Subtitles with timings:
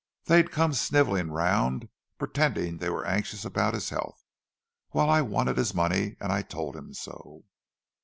[0.25, 4.25] They'd come snivelling round, pretending they were anxious about his health;
[4.89, 7.43] while I wanted his money, and I told him so."